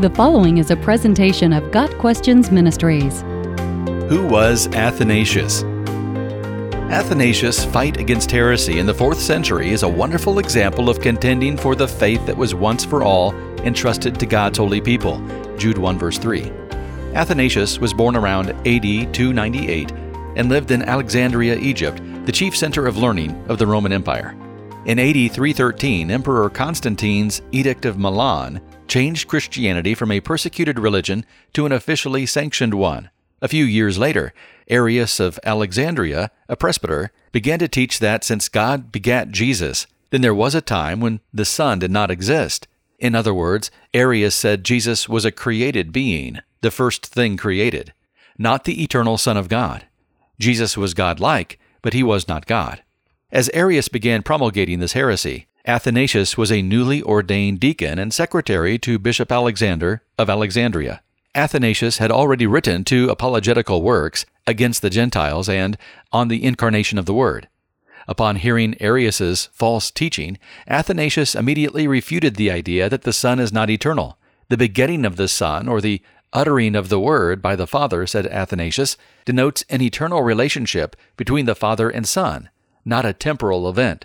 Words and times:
The 0.00 0.10
following 0.10 0.58
is 0.58 0.72
a 0.72 0.76
presentation 0.76 1.52
of 1.52 1.70
Got 1.70 1.88
Questions 1.98 2.50
Ministries. 2.50 3.20
Who 4.08 4.26
was 4.28 4.66
Athanasius? 4.74 5.62
Athanasius' 6.90 7.64
fight 7.64 7.98
against 7.98 8.28
heresy 8.28 8.80
in 8.80 8.86
the 8.86 8.92
4th 8.92 9.18
century 9.18 9.70
is 9.70 9.84
a 9.84 9.88
wonderful 9.88 10.40
example 10.40 10.90
of 10.90 11.00
contending 11.00 11.56
for 11.56 11.76
the 11.76 11.86
faith 11.86 12.26
that 12.26 12.36
was 12.36 12.56
once 12.56 12.84
for 12.84 13.04
all 13.04 13.32
entrusted 13.60 14.18
to 14.18 14.26
God's 14.26 14.58
holy 14.58 14.80
people. 14.80 15.24
Jude 15.58 15.78
1 15.78 15.96
verse 15.96 16.18
3. 16.18 16.50
Athanasius 17.14 17.78
was 17.78 17.94
born 17.94 18.16
around 18.16 18.50
AD 18.66 19.14
298 19.14 19.92
and 20.34 20.48
lived 20.48 20.72
in 20.72 20.82
Alexandria, 20.82 21.54
Egypt, 21.58 22.02
the 22.26 22.32
chief 22.32 22.56
center 22.56 22.88
of 22.88 22.96
learning 22.96 23.32
of 23.48 23.58
the 23.58 23.66
Roman 23.66 23.92
Empire. 23.92 24.36
In 24.86 24.98
AD 24.98 25.30
313, 25.30 26.10
Emperor 26.10 26.50
Constantine's 26.50 27.42
Edict 27.52 27.84
of 27.84 27.96
Milan 27.96 28.60
changed 28.88 29.28
Christianity 29.28 29.94
from 29.94 30.10
a 30.10 30.20
persecuted 30.20 30.78
religion 30.78 31.24
to 31.52 31.66
an 31.66 31.72
officially 31.72 32.26
sanctioned 32.26 32.74
one. 32.74 33.10
A 33.42 33.48
few 33.48 33.64
years 33.64 33.98
later, 33.98 34.32
Arius 34.68 35.20
of 35.20 35.38
Alexandria, 35.44 36.30
a 36.48 36.56
presbyter, 36.56 37.12
began 37.32 37.58
to 37.58 37.68
teach 37.68 37.98
that 37.98 38.24
since 38.24 38.48
God 38.48 38.90
begat 38.90 39.30
Jesus, 39.30 39.86
then 40.10 40.20
there 40.20 40.34
was 40.34 40.54
a 40.54 40.60
time 40.60 41.00
when 41.00 41.20
the 41.32 41.44
Son 41.44 41.78
did 41.78 41.90
not 41.90 42.10
exist. 42.10 42.66
In 42.98 43.14
other 43.14 43.34
words, 43.34 43.70
Arius 43.92 44.34
said 44.34 44.64
Jesus 44.64 45.08
was 45.08 45.24
a 45.24 45.32
created 45.32 45.92
being, 45.92 46.38
the 46.60 46.70
first 46.70 47.04
thing 47.04 47.36
created, 47.36 47.92
not 48.38 48.64
the 48.64 48.82
eternal 48.82 49.18
Son 49.18 49.36
of 49.36 49.48
God. 49.48 49.86
Jesus 50.38 50.76
was 50.76 50.94
God 50.94 51.20
like, 51.20 51.58
but 51.82 51.92
he 51.92 52.02
was 52.02 52.28
not 52.28 52.46
God. 52.46 52.82
As 53.30 53.50
Arius 53.52 53.88
began 53.88 54.22
promulgating 54.22 54.78
this 54.78 54.92
heresy, 54.92 55.48
Athanasius 55.66 56.36
was 56.36 56.52
a 56.52 56.60
newly 56.60 57.02
ordained 57.02 57.58
deacon 57.58 57.98
and 57.98 58.12
secretary 58.12 58.78
to 58.80 58.98
Bishop 58.98 59.32
Alexander 59.32 60.02
of 60.18 60.28
Alexandria. 60.28 61.00
Athanasius 61.34 61.96
had 61.96 62.10
already 62.10 62.46
written 62.46 62.84
two 62.84 63.08
apologetical 63.08 63.80
works 63.80 64.26
against 64.46 64.82
the 64.82 64.90
Gentiles 64.90 65.48
and 65.48 65.78
on 66.12 66.28
the 66.28 66.44
incarnation 66.44 66.98
of 66.98 67.06
the 67.06 67.14
Word. 67.14 67.48
Upon 68.06 68.36
hearing 68.36 68.76
Arius's 68.78 69.48
false 69.54 69.90
teaching, 69.90 70.36
Athanasius 70.68 71.34
immediately 71.34 71.88
refuted 71.88 72.36
the 72.36 72.50
idea 72.50 72.90
that 72.90 73.02
the 73.02 73.12
Son 73.14 73.40
is 73.40 73.50
not 73.50 73.70
eternal. 73.70 74.18
The 74.50 74.58
begetting 74.58 75.06
of 75.06 75.16
the 75.16 75.28
Son, 75.28 75.66
or 75.66 75.80
the 75.80 76.02
uttering 76.34 76.76
of 76.76 76.90
the 76.90 77.00
Word 77.00 77.40
by 77.40 77.56
the 77.56 77.66
Father, 77.66 78.06
said 78.06 78.26
Athanasius, 78.26 78.98
denotes 79.24 79.64
an 79.70 79.80
eternal 79.80 80.22
relationship 80.22 80.94
between 81.16 81.46
the 81.46 81.54
Father 81.54 81.88
and 81.88 82.06
Son, 82.06 82.50
not 82.84 83.06
a 83.06 83.14
temporal 83.14 83.66
event. 83.66 84.04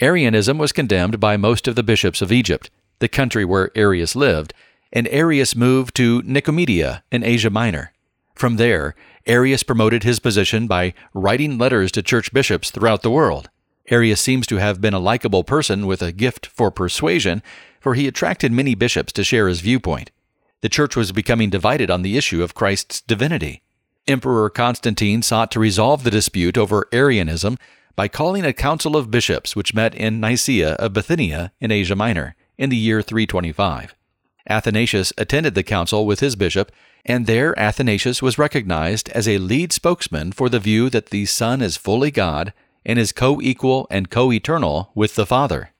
Arianism 0.00 0.58
was 0.58 0.70
condemned 0.70 1.18
by 1.18 1.36
most 1.36 1.66
of 1.66 1.74
the 1.74 1.82
bishops 1.82 2.22
of 2.22 2.30
Egypt, 2.30 2.70
the 3.00 3.08
country 3.08 3.44
where 3.44 3.72
Arius 3.74 4.14
lived, 4.14 4.54
and 4.92 5.08
Arius 5.08 5.56
moved 5.56 5.96
to 5.96 6.22
Nicomedia 6.22 7.02
in 7.10 7.24
Asia 7.24 7.50
Minor. 7.50 7.92
From 8.34 8.56
there, 8.56 8.94
Arius 9.26 9.64
promoted 9.64 10.04
his 10.04 10.20
position 10.20 10.68
by 10.68 10.94
writing 11.12 11.58
letters 11.58 11.90
to 11.92 12.02
church 12.02 12.32
bishops 12.32 12.70
throughout 12.70 13.02
the 13.02 13.10
world. 13.10 13.50
Arius 13.90 14.20
seems 14.20 14.46
to 14.46 14.56
have 14.58 14.80
been 14.80 14.94
a 14.94 15.00
likable 15.00 15.42
person 15.42 15.84
with 15.84 16.00
a 16.00 16.12
gift 16.12 16.46
for 16.46 16.70
persuasion, 16.70 17.42
for 17.80 17.94
he 17.94 18.06
attracted 18.06 18.52
many 18.52 18.76
bishops 18.76 19.12
to 19.14 19.24
share 19.24 19.48
his 19.48 19.60
viewpoint. 19.60 20.12
The 20.60 20.68
church 20.68 20.94
was 20.94 21.10
becoming 21.10 21.50
divided 21.50 21.90
on 21.90 22.02
the 22.02 22.16
issue 22.16 22.42
of 22.42 22.54
Christ's 22.54 23.00
divinity. 23.00 23.62
Emperor 24.06 24.48
Constantine 24.48 25.22
sought 25.22 25.50
to 25.50 25.60
resolve 25.60 26.04
the 26.04 26.10
dispute 26.10 26.56
over 26.56 26.88
Arianism 26.92 27.58
by 27.98 28.06
calling 28.06 28.44
a 28.44 28.52
council 28.52 28.96
of 28.96 29.10
bishops 29.10 29.56
which 29.56 29.74
met 29.74 29.92
in 29.92 30.20
Nicaea 30.20 30.74
of 30.74 30.92
Bithynia 30.92 31.50
in 31.58 31.72
Asia 31.72 31.96
Minor 31.96 32.36
in 32.56 32.70
the 32.70 32.76
year 32.76 33.02
325. 33.02 33.92
Athanasius 34.48 35.12
attended 35.18 35.56
the 35.56 35.64
council 35.64 36.06
with 36.06 36.20
his 36.20 36.36
bishop, 36.36 36.70
and 37.04 37.26
there 37.26 37.58
Athanasius 37.58 38.22
was 38.22 38.38
recognized 38.38 39.08
as 39.08 39.26
a 39.26 39.38
lead 39.38 39.72
spokesman 39.72 40.30
for 40.30 40.48
the 40.48 40.60
view 40.60 40.88
that 40.90 41.06
the 41.06 41.26
Son 41.26 41.60
is 41.60 41.76
fully 41.76 42.12
God 42.12 42.52
and 42.86 43.00
is 43.00 43.10
co 43.10 43.40
equal 43.40 43.88
and 43.90 44.10
co 44.10 44.30
eternal 44.30 44.92
with 44.94 45.16
the 45.16 45.26
Father. 45.26 45.72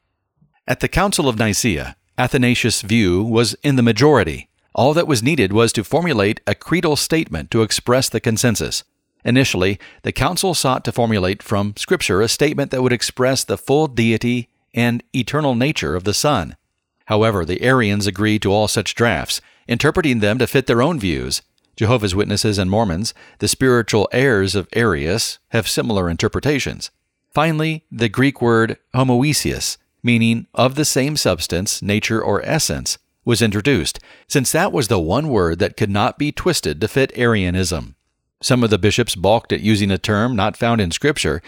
At 0.67 0.81
the 0.81 0.89
Council 0.89 1.29
of 1.29 1.39
Nicaea, 1.39 1.95
Athanasius' 2.19 2.83
view 2.83 3.23
was 3.23 3.55
in 3.62 3.77
the 3.77 3.81
majority. 3.91 4.49
All 4.75 4.93
that 4.95 5.06
was 5.06 5.23
needed 5.23 5.53
was 5.53 5.73
to 5.75 5.85
formulate 5.85 6.41
a 6.49 6.56
creedal 6.56 6.97
statement 6.97 7.53
to 7.53 7.62
express 7.62 8.09
the 8.09 8.19
consensus. 8.19 8.83
Initially, 9.28 9.78
the 10.05 10.11
council 10.11 10.55
sought 10.55 10.87
to 10.87 10.91
formulate 10.91 11.43
from 11.43 11.75
Scripture 11.77 12.22
a 12.22 12.28
statement 12.28 12.71
that 12.71 12.83
would 12.83 12.94
express 12.94 13.44
the 13.44 13.59
full 13.59 13.87
deity 13.87 14.49
and 14.72 15.05
eternal 15.15 15.55
nature 15.55 15.94
of 15.94 16.05
the 16.05 16.15
Son. 16.15 16.56
However, 17.05 17.44
the 17.44 17.61
Arians 17.61 18.06
agreed 18.06 18.41
to 18.41 18.50
all 18.50 18.69
such 18.69 18.94
drafts, 18.94 19.43
interpreting 19.69 20.21
them 20.21 20.38
to 20.38 20.47
fit 20.47 20.67
their 20.67 20.81
own 20.81 20.99
views. 20.99 21.43
Jehovah's 21.77 22.15
Witnesses 22.15 22.56
and 22.56 22.71
Mormons, 22.71 23.12
the 23.38 23.49
spiritual 23.49 24.09
heirs 24.12 24.55
of 24.55 24.67
Arius, 24.72 25.38
have 25.49 25.69
similar 25.69 26.09
interpretations. 26.09 26.91
Finally, 27.31 27.84
the 27.93 28.09
Greek 28.09 28.41
word 28.41 28.78
homoousios, 28.94 29.77
meaning 30.03 30.47
of 30.55 30.75
the 30.75 30.87
same 30.87 31.19
substance, 31.19 31.83
nature, 31.83 32.22
or 32.22 32.43
essence, 32.47 32.97
was 33.27 33.43
introduced, 33.43 34.00
since 34.27 34.50
that 34.53 34.72
was 34.72 34.88
the 34.88 34.99
one 34.99 35.28
word 35.28 35.59
that 35.59 35.77
could 35.77 35.91
not 35.91 36.19
be 36.19 36.33
twisted 36.33 36.81
to 36.81 36.88
fit 36.88 37.12
Arianism. 37.15 37.94
Some 38.41 38.62
of 38.62 38.71
the 38.71 38.78
bishops 38.78 39.16
balked 39.16 39.53
at 39.53 39.60
using 39.60 39.91
a 39.91 39.99
term 39.99 40.37
not 40.37 40.56
found 40.56 40.81
in 40.81 40.91
Scripture. 40.93 41.43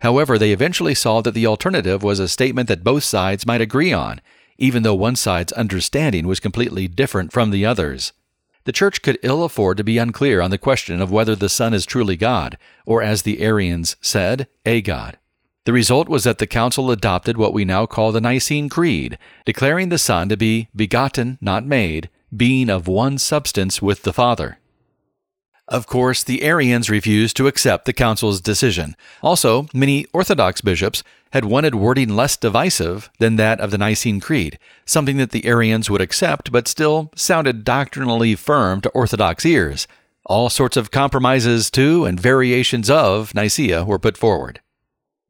However, 0.00 0.38
they 0.38 0.52
eventually 0.52 0.94
saw 0.94 1.20
that 1.20 1.34
the 1.34 1.46
alternative 1.46 2.02
was 2.02 2.18
a 2.18 2.28
statement 2.28 2.68
that 2.68 2.82
both 2.82 3.04
sides 3.04 3.46
might 3.46 3.60
agree 3.60 3.92
on, 3.92 4.20
even 4.58 4.82
though 4.82 4.94
one 4.94 5.14
side's 5.14 5.52
understanding 5.52 6.26
was 6.26 6.40
completely 6.40 6.88
different 6.88 7.32
from 7.32 7.50
the 7.50 7.64
other's. 7.64 8.12
The 8.64 8.72
Church 8.72 9.02
could 9.02 9.18
ill 9.22 9.44
afford 9.44 9.76
to 9.76 9.84
be 9.84 9.98
unclear 9.98 10.40
on 10.40 10.50
the 10.50 10.58
question 10.58 11.00
of 11.00 11.10
whether 11.10 11.36
the 11.36 11.48
Son 11.48 11.72
is 11.74 11.86
truly 11.86 12.16
God, 12.16 12.58
or 12.86 13.02
as 13.02 13.22
the 13.22 13.40
Arians 13.40 13.96
said, 14.00 14.48
a 14.66 14.80
God. 14.82 15.18
The 15.64 15.72
result 15.72 16.08
was 16.08 16.24
that 16.24 16.38
the 16.38 16.46
Council 16.48 16.90
adopted 16.90 17.36
what 17.36 17.52
we 17.52 17.64
now 17.64 17.86
call 17.86 18.10
the 18.10 18.20
Nicene 18.20 18.68
Creed, 18.68 19.16
declaring 19.44 19.88
the 19.88 19.98
Son 19.98 20.28
to 20.28 20.36
be 20.36 20.68
begotten, 20.74 21.38
not 21.40 21.64
made, 21.64 22.08
being 22.36 22.68
of 22.68 22.88
one 22.88 23.18
substance 23.18 23.80
with 23.80 24.02
the 24.02 24.12
Father. 24.12 24.58
Of 25.72 25.86
course, 25.86 26.22
the 26.22 26.42
Arians 26.42 26.90
refused 26.90 27.34
to 27.38 27.46
accept 27.46 27.86
the 27.86 27.94
council's 27.94 28.42
decision. 28.42 28.94
Also, 29.22 29.68
many 29.72 30.04
Orthodox 30.12 30.60
bishops 30.60 31.02
had 31.32 31.46
wanted 31.46 31.74
wording 31.74 32.10
less 32.10 32.36
divisive 32.36 33.08
than 33.18 33.36
that 33.36 33.58
of 33.58 33.70
the 33.70 33.78
Nicene 33.78 34.20
Creed, 34.20 34.58
something 34.84 35.16
that 35.16 35.30
the 35.30 35.46
Arians 35.46 35.88
would 35.88 36.02
accept 36.02 36.52
but 36.52 36.68
still 36.68 37.10
sounded 37.16 37.64
doctrinally 37.64 38.34
firm 38.34 38.82
to 38.82 38.90
Orthodox 38.90 39.46
ears. 39.46 39.88
All 40.26 40.50
sorts 40.50 40.76
of 40.76 40.90
compromises 40.90 41.70
to 41.70 42.04
and 42.04 42.20
variations 42.20 42.90
of 42.90 43.34
Nicaea 43.34 43.86
were 43.86 43.98
put 43.98 44.18
forward. 44.18 44.60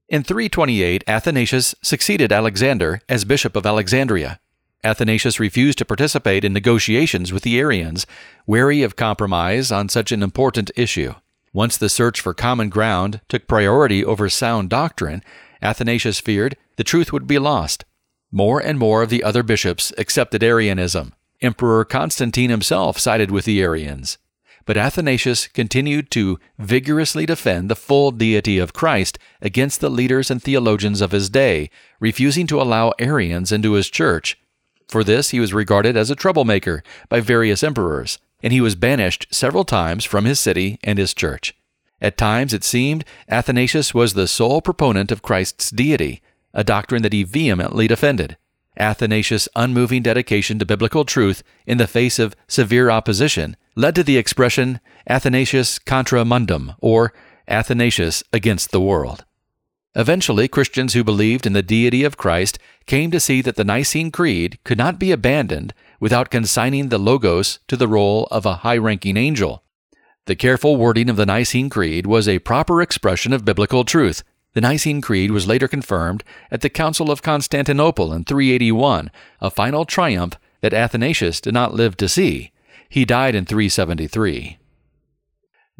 In 0.08 0.24
328, 0.24 1.04
Athanasius 1.06 1.72
succeeded 1.82 2.32
Alexander 2.32 3.00
as 3.08 3.24
Bishop 3.24 3.54
of 3.54 3.64
Alexandria. 3.64 4.40
Athanasius 4.84 5.38
refused 5.38 5.78
to 5.78 5.84
participate 5.84 6.44
in 6.44 6.52
negotiations 6.52 7.32
with 7.32 7.44
the 7.44 7.58
Arians, 7.58 8.04
wary 8.46 8.82
of 8.82 8.96
compromise 8.96 9.70
on 9.70 9.88
such 9.88 10.10
an 10.10 10.22
important 10.22 10.72
issue. 10.74 11.14
Once 11.52 11.76
the 11.76 11.88
search 11.88 12.20
for 12.20 12.34
common 12.34 12.68
ground 12.68 13.20
took 13.28 13.46
priority 13.46 14.04
over 14.04 14.28
sound 14.28 14.70
doctrine, 14.70 15.22
Athanasius 15.60 16.18
feared 16.18 16.56
the 16.76 16.84
truth 16.84 17.12
would 17.12 17.26
be 17.26 17.38
lost. 17.38 17.84
More 18.32 18.58
and 18.58 18.78
more 18.78 19.02
of 19.02 19.10
the 19.10 19.22
other 19.22 19.42
bishops 19.42 19.92
accepted 19.98 20.42
Arianism. 20.42 21.12
Emperor 21.40 21.84
Constantine 21.84 22.50
himself 22.50 22.98
sided 22.98 23.30
with 23.30 23.44
the 23.44 23.60
Arians. 23.62 24.18
But 24.64 24.76
Athanasius 24.76 25.48
continued 25.48 26.10
to 26.12 26.38
vigorously 26.58 27.26
defend 27.26 27.68
the 27.68 27.76
full 27.76 28.10
deity 28.10 28.58
of 28.58 28.72
Christ 28.72 29.18
against 29.40 29.80
the 29.80 29.90
leaders 29.90 30.30
and 30.30 30.42
theologians 30.42 31.00
of 31.00 31.10
his 31.10 31.28
day, 31.28 31.68
refusing 32.00 32.46
to 32.46 32.60
allow 32.60 32.92
Arians 32.98 33.52
into 33.52 33.72
his 33.72 33.90
church 33.90 34.38
for 34.88 35.04
this, 35.04 35.30
he 35.30 35.40
was 35.40 35.54
regarded 35.54 35.96
as 35.96 36.10
a 36.10 36.16
troublemaker 36.16 36.82
by 37.08 37.20
various 37.20 37.62
emperors, 37.62 38.18
and 38.42 38.52
he 38.52 38.60
was 38.60 38.74
banished 38.74 39.26
several 39.30 39.64
times 39.64 40.04
from 40.04 40.24
his 40.24 40.40
city 40.40 40.78
and 40.82 40.98
his 40.98 41.14
church. 41.14 41.54
At 42.00 42.18
times, 42.18 42.52
it 42.52 42.64
seemed, 42.64 43.04
Athanasius 43.28 43.94
was 43.94 44.14
the 44.14 44.26
sole 44.26 44.60
proponent 44.60 45.12
of 45.12 45.22
Christ's 45.22 45.70
deity, 45.70 46.20
a 46.52 46.64
doctrine 46.64 47.02
that 47.02 47.12
he 47.12 47.22
vehemently 47.22 47.86
defended. 47.86 48.36
Athanasius' 48.76 49.48
unmoving 49.54 50.02
dedication 50.02 50.58
to 50.58 50.66
biblical 50.66 51.04
truth 51.04 51.42
in 51.66 51.78
the 51.78 51.86
face 51.86 52.18
of 52.18 52.34
severe 52.48 52.90
opposition 52.90 53.56
led 53.76 53.94
to 53.94 54.02
the 54.02 54.16
expression 54.16 54.80
Athanasius 55.08 55.78
contra 55.78 56.24
mundum, 56.24 56.74
or 56.80 57.12
Athanasius 57.46 58.24
against 58.32 58.70
the 58.70 58.80
world. 58.80 59.24
Eventually, 59.94 60.48
Christians 60.48 60.94
who 60.94 61.04
believed 61.04 61.46
in 61.46 61.52
the 61.52 61.62
deity 61.62 62.02
of 62.02 62.16
Christ 62.16 62.58
came 62.86 63.10
to 63.10 63.20
see 63.20 63.42
that 63.42 63.56
the 63.56 63.64
Nicene 63.64 64.10
Creed 64.10 64.58
could 64.64 64.78
not 64.78 64.98
be 64.98 65.12
abandoned 65.12 65.74
without 66.00 66.30
consigning 66.30 66.88
the 66.88 66.98
Logos 66.98 67.58
to 67.68 67.76
the 67.76 67.88
role 67.88 68.26
of 68.30 68.46
a 68.46 68.56
high 68.56 68.78
ranking 68.78 69.18
angel. 69.18 69.62
The 70.26 70.36
careful 70.36 70.76
wording 70.76 71.10
of 71.10 71.16
the 71.16 71.26
Nicene 71.26 71.68
Creed 71.68 72.06
was 72.06 72.26
a 72.26 72.38
proper 72.38 72.80
expression 72.80 73.32
of 73.32 73.44
biblical 73.44 73.84
truth. 73.84 74.22
The 74.54 74.60
Nicene 74.62 75.02
Creed 75.02 75.30
was 75.30 75.46
later 75.46 75.68
confirmed 75.68 76.24
at 76.50 76.62
the 76.62 76.70
Council 76.70 77.10
of 77.10 77.22
Constantinople 77.22 78.12
in 78.12 78.24
381, 78.24 79.10
a 79.40 79.50
final 79.50 79.84
triumph 79.84 80.38
that 80.62 80.72
Athanasius 80.72 81.40
did 81.40 81.52
not 81.52 81.74
live 81.74 81.96
to 81.98 82.08
see. 82.08 82.52
He 82.88 83.04
died 83.04 83.34
in 83.34 83.44
373. 83.44 84.58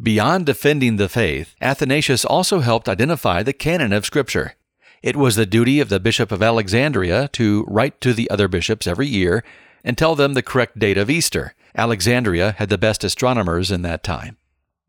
Beyond 0.03 0.45
defending 0.45 0.97
the 0.97 1.07
faith, 1.07 1.55
Athanasius 1.61 2.25
also 2.25 2.59
helped 2.59 2.89
identify 2.89 3.41
the 3.41 3.53
canon 3.53 3.93
of 3.93 4.05
Scripture. 4.05 4.55
It 5.01 5.15
was 5.15 5.37
the 5.37 5.45
duty 5.45 5.79
of 5.79 5.87
the 5.87 5.99
Bishop 6.01 6.29
of 6.29 6.43
Alexandria 6.43 7.29
to 7.29 7.63
write 7.69 8.01
to 8.01 8.11
the 8.11 8.29
other 8.29 8.49
bishops 8.49 8.85
every 8.85 9.07
year 9.07 9.45
and 9.81 9.97
tell 9.97 10.13
them 10.15 10.33
the 10.33 10.41
correct 10.41 10.77
date 10.77 10.97
of 10.97 11.09
Easter. 11.09 11.55
Alexandria 11.73 12.51
had 12.57 12.67
the 12.67 12.77
best 12.77 13.05
astronomers 13.05 13.71
in 13.71 13.81
that 13.83 14.03
time. 14.03 14.35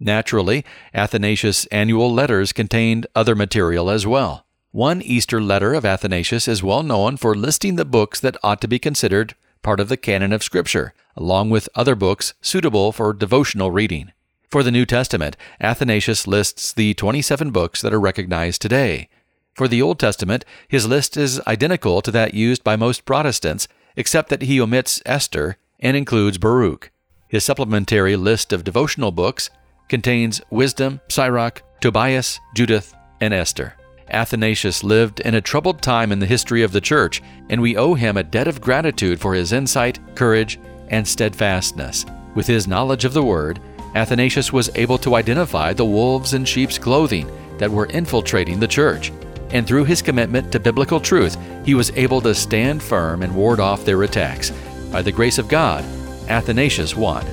Naturally, 0.00 0.64
Athanasius' 0.92 1.66
annual 1.66 2.12
letters 2.12 2.52
contained 2.52 3.06
other 3.14 3.36
material 3.36 3.90
as 3.90 4.04
well. 4.08 4.44
One 4.72 5.00
Easter 5.00 5.40
letter 5.40 5.74
of 5.74 5.84
Athanasius 5.84 6.48
is 6.48 6.60
well 6.64 6.82
known 6.82 7.18
for 7.18 7.36
listing 7.36 7.76
the 7.76 7.84
books 7.84 8.18
that 8.18 8.36
ought 8.42 8.60
to 8.62 8.68
be 8.68 8.80
considered 8.80 9.36
part 9.62 9.78
of 9.78 9.88
the 9.88 9.96
canon 9.96 10.32
of 10.32 10.42
Scripture, 10.42 10.92
along 11.16 11.50
with 11.50 11.68
other 11.76 11.94
books 11.94 12.34
suitable 12.42 12.90
for 12.90 13.12
devotional 13.12 13.70
reading. 13.70 14.10
For 14.54 14.62
the 14.62 14.70
New 14.70 14.86
Testament, 14.86 15.36
Athanasius 15.60 16.28
lists 16.28 16.72
the 16.72 16.94
27 16.94 17.50
books 17.50 17.82
that 17.82 17.92
are 17.92 17.98
recognized 17.98 18.62
today. 18.62 19.08
For 19.56 19.66
the 19.66 19.82
Old 19.82 19.98
Testament, 19.98 20.44
his 20.68 20.86
list 20.86 21.16
is 21.16 21.40
identical 21.40 22.00
to 22.02 22.12
that 22.12 22.34
used 22.34 22.62
by 22.62 22.76
most 22.76 23.04
Protestants, 23.04 23.66
except 23.96 24.28
that 24.28 24.42
he 24.42 24.60
omits 24.60 25.02
Esther 25.04 25.56
and 25.80 25.96
includes 25.96 26.38
Baruch. 26.38 26.92
His 27.26 27.42
supplementary 27.42 28.14
list 28.14 28.52
of 28.52 28.62
devotional 28.62 29.10
books 29.10 29.50
contains 29.88 30.40
Wisdom, 30.50 31.00
Sirach, 31.08 31.60
Tobias, 31.80 32.38
Judith, 32.54 32.94
and 33.20 33.34
Esther. 33.34 33.74
Athanasius 34.08 34.84
lived 34.84 35.18
in 35.18 35.34
a 35.34 35.40
troubled 35.40 35.82
time 35.82 36.12
in 36.12 36.20
the 36.20 36.26
history 36.26 36.62
of 36.62 36.70
the 36.70 36.80
Church, 36.80 37.20
and 37.50 37.60
we 37.60 37.76
owe 37.76 37.94
him 37.94 38.16
a 38.16 38.22
debt 38.22 38.46
of 38.46 38.60
gratitude 38.60 39.20
for 39.20 39.34
his 39.34 39.50
insight, 39.50 39.98
courage, 40.14 40.60
and 40.90 41.08
steadfastness. 41.08 42.06
With 42.36 42.46
his 42.46 42.68
knowledge 42.68 43.04
of 43.04 43.14
the 43.14 43.22
Word, 43.24 43.60
Athanasius 43.94 44.52
was 44.52 44.70
able 44.74 44.98
to 44.98 45.14
identify 45.14 45.72
the 45.72 45.84
wolves 45.84 46.34
in 46.34 46.44
sheep's 46.44 46.78
clothing 46.78 47.30
that 47.58 47.70
were 47.70 47.86
infiltrating 47.86 48.58
the 48.58 48.66
church. 48.66 49.12
And 49.50 49.66
through 49.66 49.84
his 49.84 50.02
commitment 50.02 50.50
to 50.52 50.58
biblical 50.58 50.98
truth, 50.98 51.36
he 51.64 51.74
was 51.74 51.92
able 51.92 52.20
to 52.22 52.34
stand 52.34 52.82
firm 52.82 53.22
and 53.22 53.34
ward 53.34 53.60
off 53.60 53.84
their 53.84 54.02
attacks. 54.02 54.50
By 54.90 55.02
the 55.02 55.12
grace 55.12 55.38
of 55.38 55.48
God, 55.48 55.84
Athanasius 56.28 56.96
won. 56.96 57.24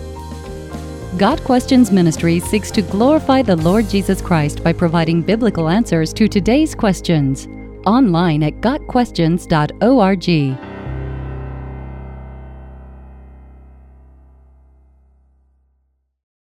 Got 1.18 1.44
Questions 1.44 1.92
Ministry 1.92 2.40
seeks 2.40 2.72
to 2.72 2.82
glorify 2.82 3.42
the 3.42 3.56
Lord 3.56 3.90
Jesus 3.90 4.22
Christ 4.22 4.64
by 4.64 4.72
providing 4.72 5.22
biblical 5.22 5.68
answers 5.68 6.14
to 6.14 6.28
today's 6.28 6.76
questions. 6.76 7.48
Online 7.86 8.44
at 8.44 8.62
GotQuestions.org. 8.62 10.71